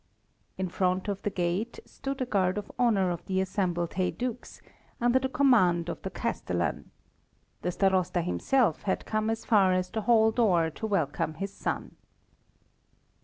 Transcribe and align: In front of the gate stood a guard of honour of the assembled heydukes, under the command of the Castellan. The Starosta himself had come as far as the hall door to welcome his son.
In 0.57 0.67
front 0.67 1.07
of 1.07 1.21
the 1.21 1.29
gate 1.29 1.79
stood 1.85 2.21
a 2.21 2.25
guard 2.25 2.57
of 2.57 2.71
honour 2.79 3.11
of 3.11 3.23
the 3.27 3.39
assembled 3.39 3.93
heydukes, 3.93 4.59
under 4.99 5.19
the 5.19 5.29
command 5.29 5.89
of 5.89 6.01
the 6.01 6.09
Castellan. 6.09 6.89
The 7.61 7.69
Starosta 7.69 8.23
himself 8.23 8.81
had 8.89 9.05
come 9.05 9.29
as 9.29 9.45
far 9.45 9.73
as 9.73 9.91
the 9.91 10.01
hall 10.01 10.31
door 10.31 10.71
to 10.71 10.87
welcome 10.87 11.35
his 11.35 11.53
son. 11.53 11.97